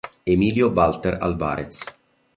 [0.25, 1.77] Emilio Walter Álvarez